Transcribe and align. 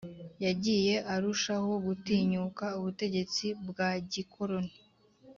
yagiye 0.45 0.93
arushaho 1.13 1.71
gutinyuka 1.85 2.65
ubutegetsi 2.79 3.45
bwa 3.67 3.89
gikoloni 4.11 4.73